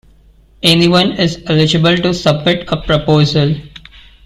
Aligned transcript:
Anyone 0.63 1.11
is 1.11 1.43
eligible 1.45 1.95
to 1.95 2.11
submit 2.15 2.67
a 2.71 2.81
proposal. 2.81 3.53